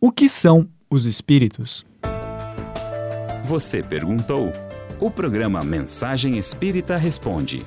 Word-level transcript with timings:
O 0.00 0.12
que 0.12 0.28
são 0.28 0.68
os 0.88 1.06
espíritos? 1.06 1.84
Você 3.46 3.82
perguntou. 3.82 4.52
O 5.00 5.10
programa 5.10 5.64
Mensagem 5.64 6.38
Espírita 6.38 6.96
Responde. 6.96 7.64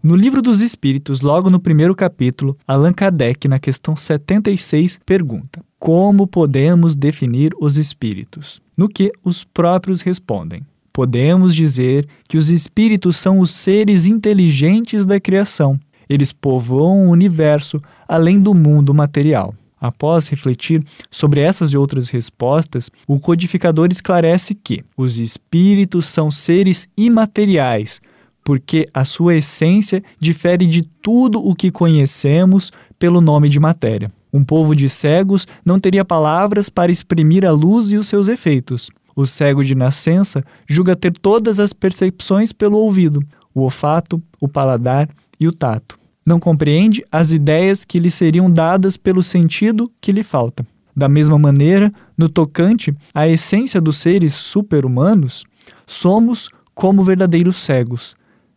No 0.00 0.14
Livro 0.14 0.40
dos 0.40 0.62
Espíritos, 0.62 1.20
logo 1.20 1.50
no 1.50 1.58
primeiro 1.58 1.96
capítulo, 1.96 2.56
Allan 2.64 2.92
Kardec, 2.92 3.48
na 3.48 3.58
questão 3.58 3.96
76, 3.96 5.00
pergunta: 5.04 5.64
Como 5.80 6.28
podemos 6.28 6.94
definir 6.94 7.50
os 7.60 7.76
espíritos? 7.76 8.62
No 8.76 8.88
que 8.88 9.10
os 9.24 9.42
próprios 9.42 10.00
respondem: 10.00 10.62
Podemos 10.92 11.52
dizer 11.52 12.06
que 12.28 12.38
os 12.38 12.52
espíritos 12.52 13.16
são 13.16 13.40
os 13.40 13.50
seres 13.50 14.06
inteligentes 14.06 15.04
da 15.04 15.18
criação. 15.18 15.76
Eles 16.08 16.32
povoam 16.32 17.08
o 17.08 17.10
universo 17.10 17.82
além 18.06 18.38
do 18.38 18.54
mundo 18.54 18.94
material. 18.94 19.52
Após 19.80 20.28
refletir 20.28 20.82
sobre 21.10 21.40
essas 21.40 21.72
e 21.72 21.76
outras 21.76 22.10
respostas, 22.10 22.90
o 23.06 23.18
codificador 23.18 23.88
esclarece 23.90 24.54
que 24.54 24.84
os 24.96 25.18
espíritos 25.18 26.06
são 26.06 26.30
seres 26.30 26.88
imateriais, 26.96 28.00
porque 28.42 28.88
a 28.92 29.04
sua 29.04 29.36
essência 29.36 30.02
difere 30.20 30.66
de 30.66 30.82
tudo 30.82 31.44
o 31.46 31.54
que 31.54 31.70
conhecemos 31.70 32.72
pelo 32.98 33.20
nome 33.20 33.48
de 33.48 33.60
matéria. 33.60 34.10
Um 34.32 34.44
povo 34.44 34.74
de 34.74 34.88
cegos 34.88 35.46
não 35.64 35.78
teria 35.78 36.04
palavras 36.04 36.68
para 36.68 36.90
exprimir 36.90 37.46
a 37.46 37.52
luz 37.52 37.92
e 37.92 37.96
os 37.96 38.08
seus 38.08 38.28
efeitos. 38.28 38.90
O 39.14 39.26
cego 39.26 39.64
de 39.64 39.74
nascença 39.74 40.44
julga 40.68 40.94
ter 40.94 41.12
todas 41.12 41.58
as 41.58 41.72
percepções 41.72 42.52
pelo 42.52 42.78
ouvido, 42.78 43.22
o 43.54 43.62
olfato, 43.62 44.22
o 44.40 44.48
paladar 44.48 45.08
e 45.40 45.46
o 45.48 45.52
tato 45.52 45.98
não 46.28 46.38
compreende 46.38 47.02
as 47.10 47.32
ideias 47.32 47.86
que 47.86 47.98
lhe 47.98 48.10
seriam 48.10 48.50
dadas 48.50 48.98
pelo 48.98 49.22
sentido 49.22 49.90
que 49.98 50.12
lhe 50.12 50.22
falta. 50.22 50.64
Da 50.94 51.08
mesma 51.08 51.38
maneira, 51.38 51.90
no 52.18 52.28
tocante 52.28 52.94
à 53.14 53.26
essência 53.26 53.80
dos 53.80 53.96
seres 53.96 54.34
super-humanos, 54.34 55.44
somos 55.86 56.50
como 56.74 57.02
verdadeiros 57.02 57.56
cegos. 57.56 58.14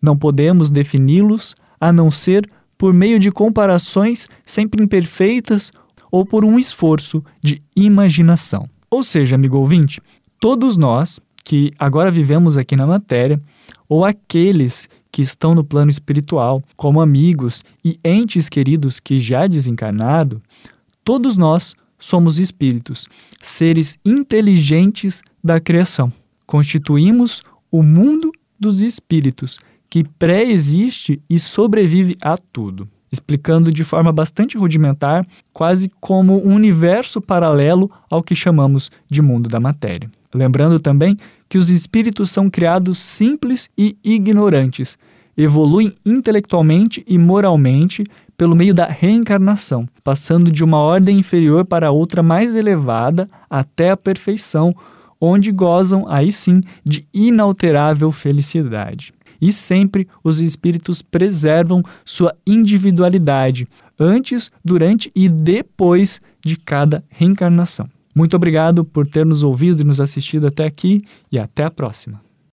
Não 0.00 0.14
podemos 0.14 0.70
defini-los 0.70 1.56
a 1.80 1.90
não 1.90 2.10
ser 2.10 2.46
por 2.76 2.92
meio 2.92 3.18
de 3.18 3.32
comparações 3.32 4.28
sempre 4.44 4.82
imperfeitas 4.82 5.72
ou 6.10 6.26
por 6.26 6.44
um 6.44 6.58
esforço 6.58 7.24
de 7.42 7.62
imaginação. 7.74 8.68
Ou 8.90 9.02
seja, 9.02 9.36
amigo 9.36 9.56
ouvinte, 9.56 10.02
todos 10.38 10.76
nós 10.76 11.18
que 11.42 11.72
agora 11.78 12.10
vivemos 12.10 12.58
aqui 12.58 12.76
na 12.76 12.86
matéria, 12.86 13.38
ou 13.88 14.04
aqueles 14.04 14.88
que 15.14 15.22
estão 15.22 15.54
no 15.54 15.62
plano 15.62 15.92
espiritual, 15.92 16.60
como 16.76 17.00
amigos 17.00 17.62
e 17.84 17.96
entes 18.04 18.48
queridos 18.48 18.98
que 18.98 19.20
já 19.20 19.46
desencarnado, 19.46 20.42
todos 21.04 21.36
nós 21.36 21.72
somos 22.00 22.40
espíritos, 22.40 23.06
seres 23.40 23.96
inteligentes 24.04 25.22
da 25.42 25.60
criação. 25.60 26.12
Constituímos 26.44 27.42
o 27.70 27.80
mundo 27.80 28.32
dos 28.58 28.82
espíritos, 28.82 29.60
que 29.88 30.02
pré-existe 30.02 31.22
e 31.30 31.38
sobrevive 31.38 32.16
a 32.20 32.36
tudo, 32.36 32.88
explicando 33.12 33.70
de 33.70 33.84
forma 33.84 34.10
bastante 34.10 34.58
rudimentar, 34.58 35.24
quase 35.52 35.88
como 36.00 36.44
um 36.44 36.56
universo 36.56 37.20
paralelo 37.20 37.88
ao 38.10 38.20
que 38.20 38.34
chamamos 38.34 38.90
de 39.08 39.22
mundo 39.22 39.48
da 39.48 39.60
matéria. 39.60 40.10
Lembrando 40.34 40.80
também 40.80 41.16
que 41.48 41.56
os 41.56 41.70
espíritos 41.70 42.28
são 42.28 42.50
criados 42.50 42.98
simples 42.98 43.70
e 43.78 43.96
ignorantes, 44.02 44.98
evoluem 45.36 45.94
intelectualmente 46.04 47.04
e 47.06 47.16
moralmente 47.16 48.04
pelo 48.36 48.56
meio 48.56 48.74
da 48.74 48.86
reencarnação, 48.86 49.88
passando 50.02 50.50
de 50.50 50.64
uma 50.64 50.78
ordem 50.78 51.18
inferior 51.20 51.64
para 51.64 51.92
outra 51.92 52.20
mais 52.20 52.56
elevada 52.56 53.30
até 53.48 53.90
a 53.90 53.96
perfeição, 53.96 54.74
onde 55.20 55.52
gozam 55.52 56.04
aí 56.08 56.32
sim 56.32 56.60
de 56.84 57.06
inalterável 57.14 58.10
felicidade. 58.10 59.14
E 59.40 59.52
sempre 59.52 60.08
os 60.22 60.40
espíritos 60.40 61.00
preservam 61.00 61.82
sua 62.04 62.34
individualidade, 62.44 63.68
antes, 63.98 64.50
durante 64.64 65.12
e 65.14 65.28
depois 65.28 66.20
de 66.44 66.56
cada 66.56 67.04
reencarnação. 67.08 67.88
Muito 68.14 68.36
obrigado 68.36 68.84
por 68.84 69.06
ter 69.06 69.26
nos 69.26 69.42
ouvido 69.42 69.82
e 69.82 69.84
nos 69.84 70.00
assistido 70.00 70.46
até 70.46 70.64
aqui 70.64 71.04
e 71.32 71.38
até 71.38 71.64
a 71.64 71.70
próxima. 71.70 72.20